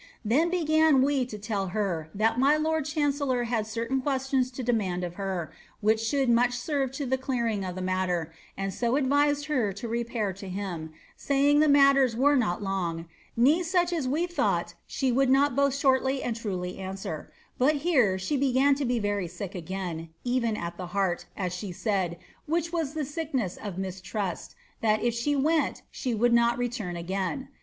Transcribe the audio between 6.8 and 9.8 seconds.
to the clearing t>f tlie matter, and so advised ■